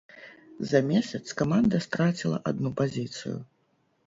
За 0.71 0.79
месяц 0.91 1.21
каманда 1.41 1.83
страціла 1.87 2.41
адну 2.53 2.73
пазіцыю. 2.81 3.37